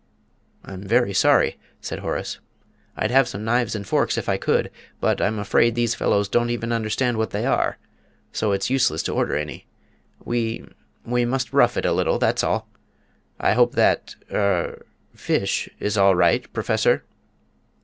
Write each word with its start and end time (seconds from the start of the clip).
"I'm 0.65 0.81
very 0.81 1.13
sorry," 1.13 1.59
said 1.79 1.99
Horace; 1.99 2.39
"I'd 2.97 3.11
have 3.11 3.27
some 3.27 3.43
knives 3.45 3.75
and 3.75 3.85
forks 3.85 4.17
if 4.17 4.27
I 4.27 4.35
could 4.35 4.71
but 4.99 5.21
I'm 5.21 5.37
afraid 5.37 5.75
these 5.75 5.93
fellows 5.93 6.27
don't 6.27 6.49
even 6.49 6.71
understand 6.71 7.17
what 7.17 7.29
they 7.29 7.45
are, 7.45 7.77
so 8.33 8.51
it's 8.51 8.71
useless 8.71 9.03
to 9.03 9.13
order 9.13 9.35
any. 9.35 9.67
We 10.25 10.65
we 11.05 11.23
must 11.23 11.53
rough 11.53 11.77
it 11.77 11.85
a 11.85 11.93
little, 11.93 12.17
that's 12.17 12.43
all. 12.43 12.67
I 13.39 13.53
hope 13.53 13.73
that 13.75 14.15
er 14.33 14.87
fish 15.13 15.69
is 15.79 15.99
all 15.99 16.15
right, 16.15 16.51
Professor?" 16.51 17.03